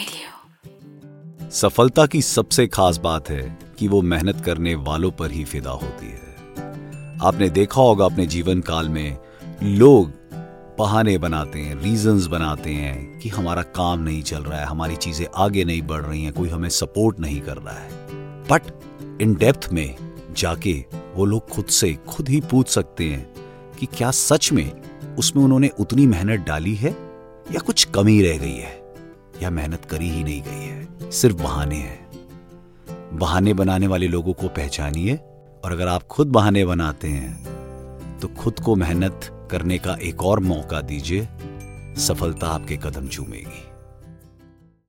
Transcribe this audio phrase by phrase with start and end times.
[0.00, 1.50] Radio.
[1.50, 6.06] सफलता की सबसे खास बात है कि वो मेहनत करने वालों पर ही फिदा होती
[6.06, 9.18] है। आपने देखा होगा अपने जीवन काल में
[9.62, 10.12] लोग
[10.78, 15.26] बहाने बनाते हैं रीजंस बनाते हैं कि हमारा काम नहीं चल रहा है, हमारी चीज़ें
[15.36, 17.90] आगे नहीं बढ़ रही हैं, कोई हमें सपोर्ट नहीं कर रहा है।
[18.46, 18.62] बट
[19.22, 19.96] इन डेप्थ में
[20.36, 23.34] जाके वो लोग खुद से खुद ही पूछ सकते हैं
[23.78, 24.70] कि क्या सच में
[25.16, 26.90] उसमें उन्होंने उतनी मेहनत डाली है
[27.52, 28.89] या कुछ कमी रह गई है।
[29.42, 32.10] या मेहनत करी ही नहीं गई है। सिर्फ़ बहाने हैं।
[33.12, 35.16] बहाने बनाने वाले लोगों को पहचानिए
[35.64, 40.40] और अगर आप खुद बहाने बनाते हैं तो खुद को मेहनत करने का एक और
[40.40, 41.28] मौका दीजिए।
[41.96, 43.64] सफलता आपके कदम चूमेगी।